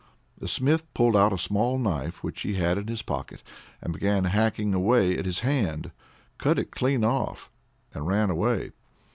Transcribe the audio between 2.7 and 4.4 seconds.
in his pocket, and began